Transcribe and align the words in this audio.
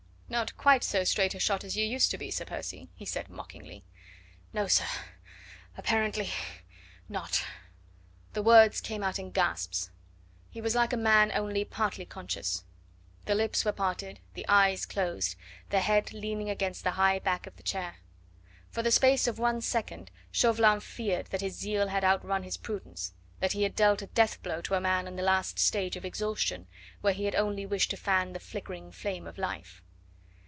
"Not 0.33 0.55
quite 0.55 0.81
so 0.81 1.03
straight 1.03 1.35
a 1.35 1.39
shot 1.41 1.65
as 1.65 1.75
you 1.75 1.83
used 1.83 2.09
to 2.11 2.17
be, 2.17 2.31
Sir 2.31 2.45
Percy," 2.45 2.87
he 2.95 3.05
said 3.05 3.27
mockingly. 3.29 3.83
"No, 4.53 4.65
sir 4.65 4.85
apparently 5.77 6.29
not." 7.09 7.43
The 8.31 8.41
words 8.41 8.79
came 8.79 9.03
out 9.03 9.19
in 9.19 9.31
gasps. 9.31 9.91
He 10.49 10.61
was 10.61 10.73
like 10.73 10.93
a 10.93 10.97
man 10.97 11.33
only 11.33 11.65
partly 11.65 12.05
conscious. 12.05 12.63
The 13.25 13.35
lips 13.35 13.65
were 13.65 13.73
parted, 13.73 14.21
the 14.33 14.45
eyes 14.47 14.85
closed, 14.85 15.35
the 15.69 15.81
head 15.81 16.13
leaning 16.13 16.49
against 16.49 16.85
the 16.85 16.91
high 16.91 17.19
back 17.19 17.45
of 17.45 17.57
the 17.57 17.61
chair. 17.63 17.97
For 18.69 18.81
the 18.81 18.89
space 18.91 19.27
of 19.27 19.37
one 19.37 19.59
second 19.59 20.11
Chauvelin 20.31 20.79
feared 20.79 21.25
that 21.31 21.41
his 21.41 21.55
zeal 21.57 21.89
had 21.89 22.05
outrun 22.05 22.43
his 22.43 22.55
prudence, 22.55 23.11
that 23.41 23.51
he 23.51 23.63
had 23.63 23.75
dealt 23.75 24.01
a 24.01 24.07
death 24.07 24.41
blow 24.41 24.61
to 24.61 24.75
a 24.75 24.79
man 24.79 25.09
in 25.09 25.17
the 25.17 25.23
last 25.23 25.59
stage 25.59 25.97
of 25.97 26.05
exhaustion, 26.05 26.67
where 27.01 27.11
he 27.11 27.25
had 27.25 27.35
only 27.35 27.65
wished 27.65 27.89
to 27.89 27.97
fan 27.97 28.31
the 28.31 28.39
flickering 28.39 28.93
flame 28.93 29.27
of 29.27 29.37
life. 29.37 29.81